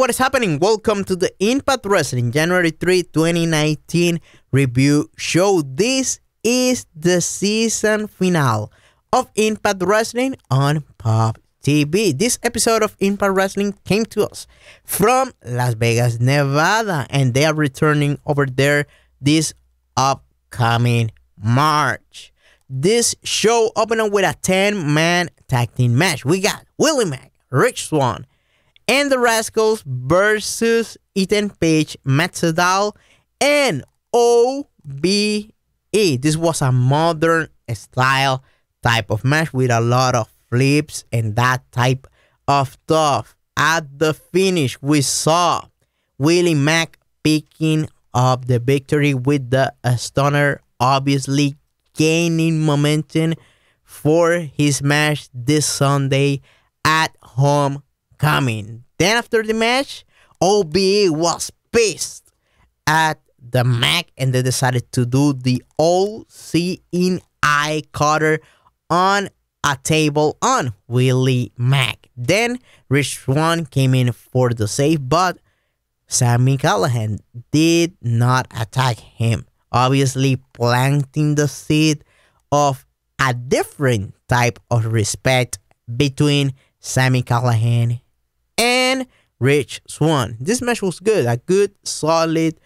What 0.00 0.08
is 0.08 0.16
happening? 0.16 0.58
Welcome 0.58 1.04
to 1.04 1.14
the 1.14 1.30
Impact 1.40 1.84
Wrestling 1.84 2.32
January 2.32 2.70
3, 2.70 3.02
2019 3.02 4.18
review 4.50 5.10
show. 5.18 5.60
This 5.60 6.20
is 6.42 6.86
the 6.96 7.20
season 7.20 8.08
finale 8.08 8.68
of 9.12 9.30
Impact 9.34 9.82
Wrestling 9.82 10.36
on 10.50 10.84
Pop 10.96 11.38
TV. 11.62 12.18
This 12.18 12.38
episode 12.42 12.82
of 12.82 12.96
Impact 13.00 13.34
Wrestling 13.34 13.74
came 13.84 14.06
to 14.06 14.26
us 14.26 14.46
from 14.84 15.32
Las 15.44 15.74
Vegas, 15.74 16.18
Nevada, 16.18 17.06
and 17.10 17.34
they 17.34 17.44
are 17.44 17.52
returning 17.52 18.18
over 18.24 18.46
there 18.46 18.86
this 19.20 19.52
upcoming 19.98 21.10
March. 21.36 22.32
This 22.70 23.14
show 23.22 23.70
opened 23.76 24.00
up 24.00 24.12
with 24.12 24.24
a 24.24 24.34
10 24.40 24.94
man 24.94 25.28
tag 25.46 25.74
team 25.74 25.98
match. 25.98 26.24
We 26.24 26.40
got 26.40 26.64
Willie 26.78 27.04
Mack, 27.04 27.32
Rich 27.50 27.88
Swann, 27.88 28.24
and 28.90 29.10
the 29.10 29.16
Rascalz 29.16 29.84
versus 29.86 30.98
Ethan 31.14 31.50
Page, 31.50 31.96
Matt 32.04 32.32
Sydal, 32.32 32.96
and 33.40 33.84
OVE. 34.12 35.52
This 35.92 36.36
was 36.36 36.60
a 36.60 36.72
modern 36.72 37.48
style 37.72 38.42
type 38.82 39.10
of 39.10 39.24
match 39.24 39.52
with 39.54 39.70
a 39.70 39.80
lot 39.80 40.16
of 40.16 40.28
flips 40.50 41.04
and 41.12 41.36
that 41.36 41.62
type 41.70 42.08
of 42.48 42.72
stuff. 42.72 43.36
At 43.56 43.98
the 43.98 44.12
finish, 44.12 44.80
we 44.82 45.02
saw 45.02 45.66
Willie 46.18 46.54
Mack 46.54 46.98
picking 47.22 47.88
up 48.12 48.46
the 48.46 48.58
victory 48.58 49.14
with 49.14 49.50
the 49.50 49.72
stunner, 49.96 50.62
obviously 50.80 51.54
gaining 51.94 52.60
momentum 52.60 53.34
for 53.84 54.38
his 54.38 54.82
match 54.82 55.28
this 55.32 55.66
Sunday 55.66 56.40
at 56.84 57.14
Homecoming. 57.22 58.84
Then 59.00 59.16
after 59.16 59.42
the 59.42 59.54
match, 59.54 60.04
OVE 60.42 61.08
was 61.08 61.50
pissed 61.72 62.32
at 62.86 63.18
the 63.40 63.64
Mac 63.64 64.12
and 64.18 64.34
they 64.34 64.42
decided 64.42 64.92
to 64.92 65.06
do 65.06 65.32
the 65.32 65.64
all 65.78 66.26
seeing 66.28 67.22
eye 67.42 67.82
cutter 67.92 68.40
on 68.90 69.30
a 69.64 69.78
table 69.82 70.36
on 70.42 70.74
Willie 70.86 71.50
Mack. 71.56 72.10
Then 72.14 72.58
Rich 72.90 73.20
Swann 73.20 73.64
came 73.64 73.94
in 73.94 74.12
for 74.12 74.50
the 74.50 74.68
save, 74.68 75.08
but 75.08 75.38
Sami 76.06 76.58
Callihan 76.58 77.20
did 77.52 77.96
not 78.02 78.52
attack 78.54 78.98
him, 78.98 79.46
obviously 79.72 80.36
planting 80.52 81.36
the 81.36 81.48
seed 81.48 82.04
of 82.52 82.84
a 83.18 83.32
different 83.32 84.12
type 84.28 84.58
of 84.70 84.92
respect 84.92 85.58
between 85.96 86.52
Sami 86.80 87.22
Callihan 87.22 88.00
and 88.60 89.06
Rich 89.38 89.80
Swann. 89.88 90.36
This 90.38 90.60
match 90.60 90.82
was 90.82 91.00
good, 91.00 91.24
a 91.24 91.38
good, 91.38 91.72
solid 91.82 92.60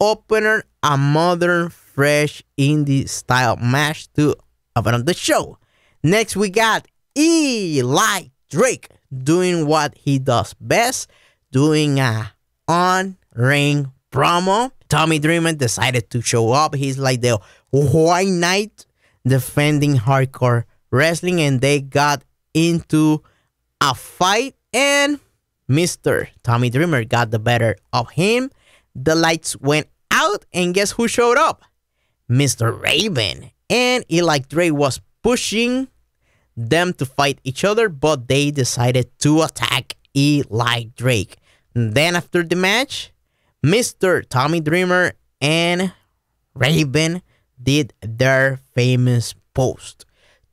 opener, 0.00 0.64
a 0.82 0.96
modern, 0.96 1.68
fresh 1.68 2.42
indie 2.58 3.08
style 3.08 3.56
match 3.56 4.10
to 4.14 4.34
open 4.74 4.94
up 4.94 5.04
the 5.04 5.14
show. 5.14 5.58
Next, 6.02 6.34
we 6.34 6.48
got 6.48 6.88
Eli 7.16 8.28
Drake 8.48 8.88
doing 9.16 9.66
what 9.66 9.94
he 9.96 10.18
does 10.18 10.54
best, 10.54 11.10
doing 11.52 12.00
a 12.00 12.32
on 12.66 13.18
ring 13.34 13.92
promo. 14.10 14.70
Tommy 14.88 15.18
Dreamer 15.18 15.52
decided 15.52 16.08
to 16.10 16.22
show 16.22 16.52
up. 16.52 16.74
He's 16.74 16.98
like 16.98 17.20
the 17.20 17.38
white 17.70 18.28
knight 18.28 18.86
defending 19.26 19.96
hardcore 19.96 20.64
wrestling, 20.90 21.40
and 21.40 21.60
they 21.60 21.80
got 21.80 22.24
into 22.54 23.22
a 23.80 23.94
fight, 23.94 24.54
and 24.72 25.20
Mr. 25.68 26.28
Tommy 26.42 26.70
Dreamer 26.70 27.04
got 27.04 27.30
the 27.30 27.38
better 27.38 27.76
of 27.92 28.10
him. 28.10 28.50
The 28.94 29.14
lights 29.14 29.56
went 29.56 29.88
out, 30.10 30.44
and 30.52 30.74
guess 30.74 30.92
who 30.92 31.08
showed 31.08 31.38
up? 31.38 31.62
Mr. 32.30 32.80
Raven. 32.80 33.50
And 33.70 34.04
Eli 34.10 34.38
Drake 34.38 34.74
was 34.74 35.00
pushing 35.22 35.88
them 36.56 36.92
to 36.94 37.06
fight 37.06 37.40
each 37.44 37.64
other, 37.64 37.88
but 37.88 38.28
they 38.28 38.50
decided 38.50 39.10
to 39.20 39.42
attack 39.42 39.96
Eli 40.16 40.84
Drake. 40.96 41.38
then 41.74 42.14
after 42.14 42.44
the 42.44 42.54
match, 42.54 43.12
Mr. 43.64 44.22
Tommy 44.28 44.60
Dreamer 44.60 45.14
and 45.40 45.92
Raven 46.54 47.20
did 47.60 47.92
their 48.00 48.60
famous 48.74 49.34
post. 49.54 50.04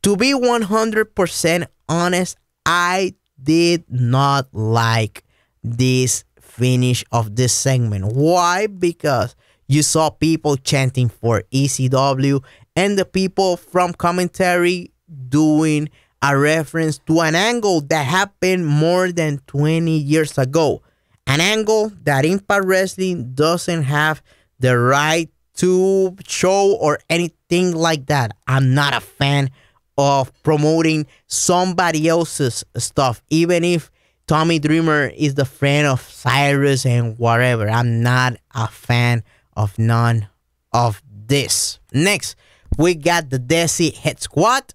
To 0.02 0.16
be 0.16 0.32
100% 0.32 1.66
honest, 1.88 2.36
I 2.66 3.14
did 3.42 3.84
not 3.88 4.48
like 4.52 5.24
this 5.62 6.24
finish 6.40 7.04
of 7.12 7.36
this 7.36 7.52
segment. 7.52 8.14
Why? 8.14 8.66
Because 8.66 9.34
you 9.68 9.82
saw 9.82 10.10
people 10.10 10.56
chanting 10.56 11.08
for 11.08 11.44
ECW 11.52 12.42
and 12.76 12.98
the 12.98 13.04
people 13.04 13.56
from 13.56 13.92
commentary 13.92 14.92
doing 15.28 15.88
a 16.22 16.36
reference 16.36 16.98
to 16.98 17.20
an 17.20 17.34
angle 17.34 17.80
that 17.80 18.06
happened 18.06 18.66
more 18.66 19.10
than 19.10 19.38
20 19.46 19.90
years 19.90 20.38
ago. 20.38 20.82
An 21.26 21.40
angle 21.40 21.92
that 22.04 22.24
Impact 22.24 22.64
Wrestling 22.64 23.34
doesn't 23.34 23.84
have 23.84 24.22
the 24.60 24.78
right 24.78 25.30
to 25.56 26.16
show 26.26 26.76
or 26.76 26.98
anything 27.10 27.74
like 27.74 28.06
that. 28.06 28.32
I'm 28.46 28.74
not 28.74 28.94
a 28.94 29.00
fan 29.00 29.50
of 29.98 30.32
promoting 30.42 31.06
somebody 31.26 32.08
else's 32.08 32.64
stuff, 32.76 33.22
even 33.30 33.64
if 33.64 33.90
Tommy 34.26 34.58
Dreamer 34.58 35.12
is 35.14 35.34
the 35.34 35.44
friend 35.44 35.86
of 35.86 36.00
Cyrus 36.00 36.86
and 36.86 37.18
whatever. 37.18 37.68
I'm 37.68 38.02
not 38.02 38.36
a 38.54 38.68
fan 38.68 39.22
of 39.56 39.78
none 39.78 40.28
of 40.72 41.02
this. 41.26 41.78
Next, 41.92 42.36
we 42.78 42.94
got 42.94 43.30
the 43.30 43.38
Desi 43.38 43.94
Hit 43.94 44.22
Squad 44.22 44.74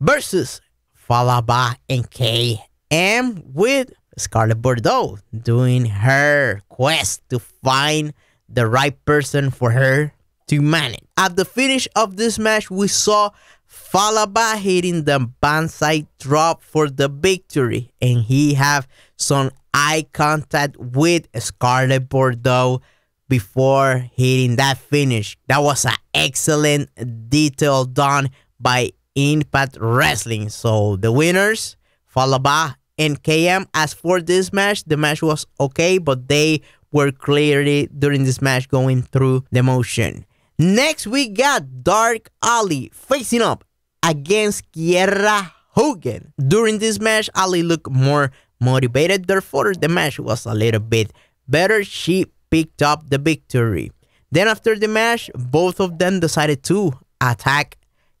versus 0.00 0.60
Fallah 0.92 1.42
Bahh 1.42 1.76
and 1.88 2.08
KM 2.10 3.42
with 3.52 3.92
Scarlett 4.16 4.62
Bordeaux 4.62 5.18
doing 5.36 5.86
her 5.86 6.60
quest 6.68 7.22
to 7.30 7.38
find 7.38 8.12
the 8.48 8.66
right 8.66 9.02
person 9.04 9.50
for 9.50 9.70
her 9.72 10.12
to 10.48 10.60
manage. 10.60 11.04
At 11.16 11.36
the 11.36 11.44
finish 11.44 11.88
of 11.96 12.16
this 12.16 12.38
match, 12.38 12.70
we 12.70 12.88
saw 12.88 13.30
Fallah 13.72 14.26
Bahh 14.26 14.58
hitting 14.58 15.04
the 15.04 15.18
banzai 15.40 16.06
drop 16.20 16.62
for 16.62 16.90
the 16.90 17.08
victory, 17.08 17.90
and 18.02 18.22
he 18.22 18.52
have 18.52 18.86
some 19.16 19.50
eye 19.72 20.04
contact 20.12 20.76
with 20.76 21.26
Scarlett 21.40 22.10
Bordeaux 22.10 22.82
before 23.28 24.10
hitting 24.12 24.56
that 24.56 24.76
finish. 24.76 25.38
That 25.48 25.62
was 25.62 25.86
an 25.86 25.94
excellent 26.12 26.90
detail 27.30 27.86
done 27.86 28.28
by 28.60 28.92
Impact 29.14 29.78
Wrestling. 29.80 30.50
So 30.50 30.96
the 30.96 31.10
winners, 31.10 31.76
Fallah 32.04 32.40
Bahh 32.40 32.76
and 32.98 33.22
KM. 33.22 33.66
As 33.72 33.94
for 33.94 34.20
this 34.20 34.52
match, 34.52 34.84
the 34.84 34.98
match 34.98 35.22
was 35.22 35.46
okay, 35.58 35.96
but 35.96 36.28
they 36.28 36.60
were 36.92 37.10
clearly 37.10 37.88
during 37.98 38.24
this 38.24 38.42
match 38.42 38.68
going 38.68 39.00
through 39.00 39.44
the 39.50 39.62
motion. 39.62 40.26
Next, 40.58 41.06
we 41.06 41.28
got 41.28 41.82
Dark 41.82 42.30
Allie 42.42 42.90
facing 42.92 43.40
up 43.40 43.64
against 44.02 44.70
Kiera 44.72 45.52
Hogan. 45.70 46.32
During 46.36 46.78
this 46.78 47.00
match, 47.00 47.30
Allie 47.34 47.62
looked 47.62 47.90
more 47.90 48.30
motivated, 48.60 49.26
therefore, 49.26 49.74
the 49.74 49.88
match 49.88 50.18
was 50.18 50.46
a 50.46 50.54
little 50.54 50.80
bit 50.80 51.12
better. 51.48 51.82
She 51.84 52.26
picked 52.50 52.82
up 52.82 53.08
the 53.08 53.18
victory. 53.18 53.90
Then, 54.30 54.48
after 54.48 54.78
the 54.78 54.88
match, 54.88 55.30
both 55.34 55.80
of 55.80 55.98
them 55.98 56.20
decided 56.20 56.62
to 56.64 56.92
attack 57.20 57.78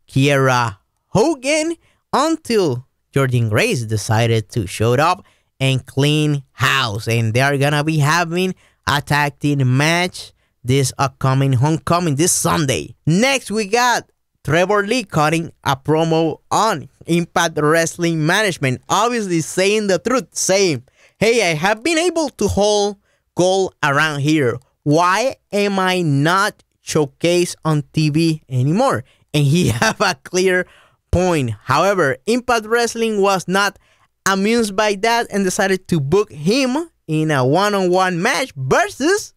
Kiera 0.08 0.78
Hogan 1.08 1.76
until 2.12 2.86
Jordynne 3.14 3.50
Grace 3.50 3.84
decided 3.84 4.48
to 4.50 4.66
show 4.66 4.94
up 4.94 5.24
and 5.60 5.84
clean 5.86 6.42
house. 6.52 7.08
And 7.08 7.32
they 7.34 7.40
are 7.40 7.56
gonna 7.56 7.84
be 7.84 7.98
having 7.98 8.54
a 8.86 9.00
tag 9.00 9.38
team 9.38 9.76
match 9.76 10.32
this 10.64 10.92
upcoming 10.98 11.54
homecoming 11.54 12.16
this 12.16 12.32
Sunday. 12.32 12.94
Next, 13.06 13.50
we 13.50 13.66
got 13.66 14.08
Trevor 14.44 14.84
Lee 14.84 15.04
cutting 15.04 15.52
a 15.62 15.76
promo 15.76 16.40
on 16.50 16.88
Impact 17.06 17.58
Wrestling 17.62 18.26
Management, 18.26 18.82
obviously 18.88 19.40
saying 19.40 19.86
the 19.86 19.98
truth, 19.98 20.28
saying, 20.32 20.82
Hey, 21.18 21.50
I 21.50 21.54
have 21.54 21.84
been 21.84 21.98
able 21.98 22.28
to 22.30 22.48
hold 22.48 22.96
gold 23.36 23.74
around 23.82 24.20
here. 24.20 24.58
Why 24.82 25.36
am 25.52 25.78
I 25.78 26.02
not 26.02 26.64
showcased 26.84 27.54
on 27.64 27.82
TV 27.94 28.42
anymore? 28.48 29.04
And 29.32 29.44
he 29.44 29.68
have 29.80 30.00
a 30.00 30.16
clear 30.24 30.66
point. 31.12 31.52
However, 31.62 32.16
Impact 32.26 32.66
Wrestling 32.66 33.22
was 33.22 33.46
not 33.46 33.78
amused 34.26 34.74
by 34.74 34.96
that 34.96 35.28
and 35.30 35.44
decided 35.44 35.86
to 35.88 36.00
book 36.00 36.32
him 36.32 36.90
in 37.06 37.30
a 37.30 37.46
one-on-one 37.46 38.20
match 38.20 38.52
versus 38.56 39.34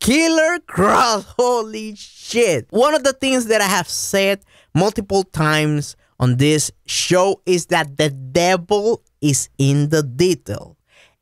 Killer 0.00 0.58
Kross, 0.60 1.24
Holy 1.38 1.94
shit. 1.94 2.66
One 2.70 2.94
of 2.94 3.04
the 3.04 3.12
things 3.12 3.46
that 3.46 3.60
I 3.60 3.66
have 3.66 3.88
said 3.88 4.40
multiple 4.74 5.24
times 5.24 5.96
on 6.20 6.36
this 6.36 6.70
show 6.86 7.42
is 7.46 7.66
that 7.66 7.96
the 7.96 8.10
devil 8.10 9.02
is 9.20 9.48
in 9.58 9.88
the 9.88 10.02
detail. 10.02 10.76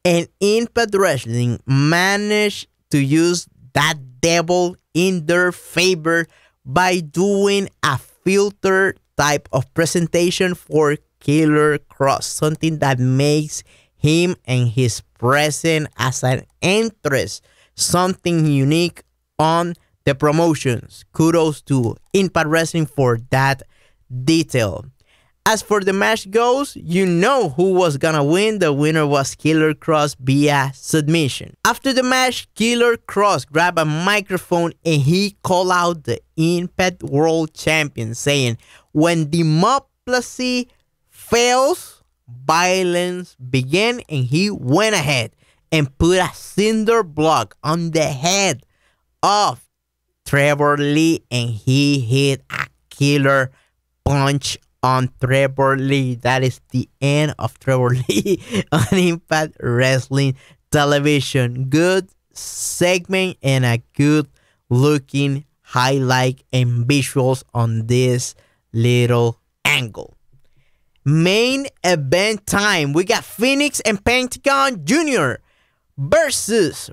And 0.04 0.28
Impact 0.40 0.94
Wrestling 0.94 1.60
managed 1.66 2.68
to 2.90 2.98
use 2.98 3.48
that 3.74 3.94
devil 4.20 4.76
in 4.94 5.26
their 5.26 5.52
favor 5.52 6.26
by 6.64 7.00
doing 7.00 7.68
a 7.82 7.98
filter 7.98 8.94
type 9.16 9.48
of 9.52 9.72
presentation 9.74 10.54
for 10.54 10.96
Killer 11.20 11.78
Kross, 11.78 12.24
something 12.24 12.78
that 12.78 12.98
makes 12.98 13.62
him 13.96 14.36
and 14.44 14.68
his 14.68 15.00
presence 15.18 15.88
as 15.98 16.22
an 16.22 16.44
entrance 16.62 17.40
something 17.76 18.46
unique 18.46 19.02
on 19.38 19.74
the 20.04 20.14
promotions. 20.14 21.04
Kudos 21.12 21.60
to 21.62 21.96
Impact 22.12 22.48
Wrestling 22.48 22.86
for 22.86 23.18
that 23.30 23.62
detail. 24.24 24.86
As 25.48 25.62
for 25.62 25.80
the 25.80 25.92
match 25.92 26.28
goes, 26.32 26.74
you 26.74 27.06
know 27.06 27.50
who 27.50 27.72
was 27.72 27.98
gonna 27.98 28.24
win. 28.24 28.58
The 28.58 28.72
winner 28.72 29.06
was 29.06 29.36
Killer 29.36 29.74
Kross 29.74 30.16
via 30.18 30.72
submission. 30.74 31.54
After 31.64 31.92
the 31.92 32.02
match, 32.02 32.52
Killer 32.54 32.96
Kross 32.96 33.46
grabbed 33.46 33.78
a 33.78 33.84
microphone 33.84 34.72
and 34.84 35.00
he 35.00 35.36
called 35.44 35.70
out 35.70 36.02
the 36.02 36.20
Impact 36.36 37.04
World 37.04 37.54
Champion, 37.54 38.16
saying, 38.16 38.58
When 38.90 39.30
democracy 39.30 40.68
fails, 41.10 42.02
violence 42.26 43.36
begin, 43.36 44.02
and 44.08 44.24
he 44.24 44.50
went 44.50 44.96
ahead 44.96 45.30
and 45.72 45.96
put 45.98 46.18
a 46.18 46.30
cinder 46.34 47.02
block 47.02 47.56
on 47.62 47.90
the 47.90 48.04
head 48.04 48.64
of 49.22 49.68
Trevor 50.24 50.76
Lee 50.76 51.22
and 51.30 51.50
he 51.50 52.00
hit 52.00 52.42
a 52.50 52.66
killer 52.90 53.50
punch 54.04 54.58
on 54.82 55.10
Trevor 55.20 55.76
Lee. 55.76 56.14
That 56.16 56.42
is 56.42 56.60
the 56.70 56.88
end 57.00 57.34
of 57.38 57.58
Trevor 57.58 57.90
Lee 58.08 58.40
on 58.72 58.98
Impact 58.98 59.56
Wrestling 59.60 60.36
Television. 60.70 61.68
Good 61.68 62.08
segment 62.32 63.38
and 63.42 63.64
a 63.64 63.82
good 63.94 64.28
looking 64.68 65.44
highlight 65.62 66.44
and 66.52 66.86
visuals 66.86 67.42
on 67.52 67.86
this 67.86 68.34
little 68.72 69.40
angle. 69.64 70.16
Main 71.04 71.66
event 71.84 72.46
time. 72.46 72.92
We 72.92 73.04
got 73.04 73.24
Fenix 73.24 73.80
and 73.80 74.04
Pentagon 74.04 74.84
Jr. 74.84 75.34
versus 75.98 76.90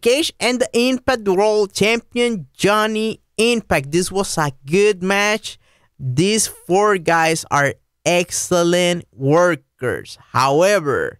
Cage 0.00 0.32
and 0.40 0.60
the 0.60 0.68
Impact 0.72 1.28
World 1.28 1.72
Champion 1.72 2.46
Johnny 2.52 3.20
Impact. 3.36 3.92
This 3.92 4.10
was 4.10 4.36
a 4.38 4.52
good 4.66 5.02
match 5.02 5.58
these 5.98 6.46
four 6.46 6.98
guys 6.98 7.44
are 7.50 7.74
excellent 8.04 9.04
workers. 9.12 10.16
However, 10.30 11.18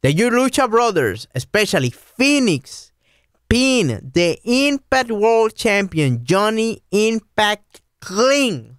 the 0.00 0.12
Lucha 0.14 0.70
Brothers, 0.70 1.28
especially 1.34 1.90
Fenix, 1.90 2.92
pin 3.48 4.10
the 4.14 4.38
Impact 4.44 5.10
World 5.10 5.54
Champion 5.54 6.24
Johnny 6.24 6.82
Impact 6.90 7.82
clean 8.00 8.78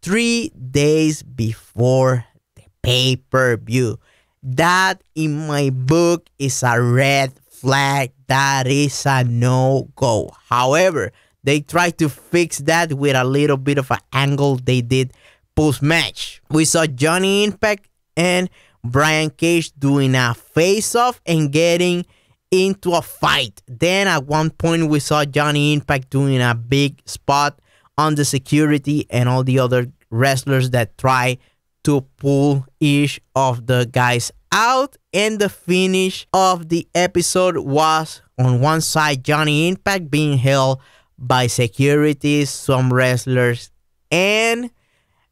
three 0.00 0.50
days 0.50 1.22
before 1.22 2.24
the 2.54 2.62
pay 2.82 3.16
per 3.16 3.56
view. 3.56 3.98
That, 4.44 5.02
in 5.14 5.46
my 5.46 5.70
book, 5.70 6.28
is 6.38 6.62
a 6.62 6.80
red 6.80 7.32
flag. 7.48 8.12
That 8.26 8.66
is 8.66 9.06
a 9.06 9.24
no 9.24 9.88
go. 9.96 10.30
However, 10.48 11.12
they 11.42 11.60
tried 11.60 11.96
to 11.98 12.10
fix 12.10 12.58
that 12.58 12.92
with 12.92 13.16
a 13.16 13.24
little 13.24 13.56
bit 13.56 13.78
of 13.78 13.90
an 13.90 13.98
angle 14.12 14.56
they 14.56 14.82
did 14.82 15.12
post 15.56 15.82
match. 15.82 16.42
We 16.50 16.66
saw 16.66 16.86
Johnny 16.86 17.44
Impact 17.44 17.88
and 18.16 18.50
Brian 18.84 19.30
Cage 19.30 19.72
doing 19.78 20.14
a 20.14 20.34
face 20.34 20.94
off 20.94 21.20
and 21.24 21.50
getting 21.50 22.04
into 22.50 22.92
a 22.92 23.02
fight. 23.02 23.62
Then 23.66 24.08
at 24.08 24.26
one 24.26 24.50
point, 24.50 24.88
we 24.88 25.00
saw 25.00 25.24
Johnny 25.24 25.72
Impact 25.72 26.10
doing 26.10 26.40
a 26.42 26.54
big 26.54 27.00
spot 27.06 27.58
on 27.96 28.14
the 28.14 28.24
security 28.24 29.06
and 29.08 29.28
all 29.28 29.42
the 29.42 29.58
other 29.58 29.86
wrestlers 30.10 30.70
that 30.70 30.98
try 30.98 31.38
to 31.84 32.02
pull 32.16 32.66
each 32.80 33.20
of 33.34 33.66
the 33.66 33.88
guys 33.90 34.30
out. 34.52 34.96
And 35.12 35.38
the 35.38 35.48
finish 35.48 36.26
of 36.32 36.68
the 36.68 36.88
episode 36.94 37.58
was 37.58 38.20
on 38.38 38.60
one 38.60 38.80
side, 38.80 39.24
Johnny 39.24 39.68
Impact 39.68 40.10
being 40.10 40.38
held 40.38 40.80
by 41.18 41.46
securities, 41.46 42.50
some 42.50 42.92
wrestlers, 42.92 43.70
and 44.10 44.70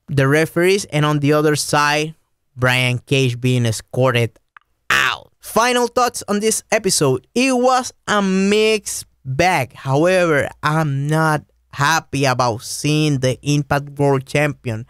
the 0.08 0.28
referees, 0.28 0.84
and 0.86 1.04
on 1.04 1.18
the 1.18 1.32
other 1.32 1.56
side, 1.56 2.14
Brian 2.56 2.98
Cage 2.98 3.40
being 3.40 3.66
escorted 3.66 4.38
out. 4.90 5.32
Final 5.40 5.86
thoughts 5.88 6.22
on 6.28 6.40
this 6.40 6.62
episode. 6.70 7.26
It 7.34 7.56
was 7.56 7.92
a 8.06 8.22
mixed 8.22 9.06
bag. 9.24 9.72
However, 9.72 10.48
I'm 10.62 11.06
not 11.06 11.44
happy 11.72 12.24
about 12.24 12.62
seeing 12.62 13.18
the 13.18 13.38
Impact 13.42 13.90
World 13.98 14.26
Champion 14.26 14.86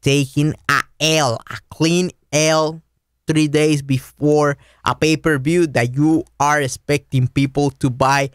taking 0.00 0.54
a 0.68 0.82
A 1.00 1.36
clean 1.70 2.10
L 2.32 2.82
three 3.26 3.48
days 3.48 3.82
before 3.82 4.56
a 4.84 4.94
pay-per-view 4.94 5.68
that 5.68 5.94
you 5.94 6.24
are 6.38 6.60
expecting 6.60 7.28
people 7.28 7.70
to 7.70 7.88
buy 7.88 8.30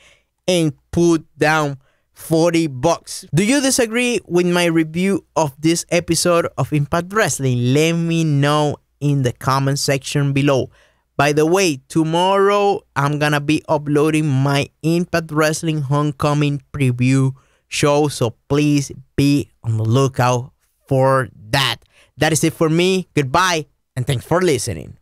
and 0.48 0.74
put 0.92 1.26
down 1.38 1.78
40 2.14 2.68
bucks. 2.68 3.26
Do 3.34 3.44
you 3.44 3.60
disagree 3.60 4.20
with 4.26 4.48
my 4.48 4.66
review 4.66 5.26
of 5.36 5.54
this 5.60 5.86
episode 5.92 6.48
of 6.58 6.72
Impact 6.72 7.12
Wrestling? 7.12 7.74
Let 7.74 7.94
me 7.94 8.24
know 8.24 8.78
in 9.02 9.24
the 9.24 9.34
comment 9.34 9.80
section 9.80 10.32
below. 10.32 10.70
By 11.18 11.34
the 11.34 11.46
way, 11.46 11.82
tomorrow 11.88 12.82
I'm 12.96 13.20
gonna 13.20 13.42
be 13.42 13.64
uploading 13.68 14.28
my 14.28 14.70
Impact 14.82 15.32
Wrestling 15.32 15.82
Homecoming 15.82 16.62
preview 16.72 17.36
show, 17.68 18.08
so 18.08 18.36
please 18.48 18.92
be 19.16 19.50
on 19.64 19.78
the 19.78 19.84
lookout 19.84 20.52
for 20.88 21.30
that. 21.52 21.78
That 22.18 22.34
is 22.34 22.44
it 22.44 22.54
for 22.54 22.70
me. 22.70 23.08
Goodbye, 23.14 23.68
and 23.96 24.06
thanks 24.08 24.26
for 24.26 24.42
listening. 24.42 24.98